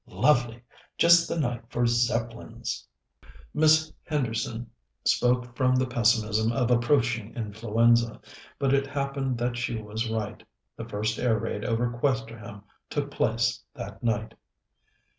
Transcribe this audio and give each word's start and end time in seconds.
"Lovely. 0.07 0.63
Just 0.97 1.29
the 1.29 1.39
night 1.39 1.65
for 1.69 1.85
Zeppelins." 1.85 2.87
Miss 3.53 3.93
Henderson 4.03 4.71
spoke 5.05 5.55
from 5.55 5.75
the 5.75 5.85
pessimism 5.85 6.51
of 6.51 6.71
approaching 6.71 7.35
influenza, 7.35 8.19
but 8.57 8.73
it 8.73 8.87
happened 8.87 9.37
that 9.37 9.57
she 9.57 9.79
was 9.79 10.09
right. 10.09 10.41
The 10.75 10.89
first 10.89 11.19
air 11.19 11.37
raid 11.37 11.63
over 11.63 11.91
Questerham 11.91 12.63
took 12.89 13.11
place 13.11 13.63
that 13.75 14.01
night. 14.01 14.33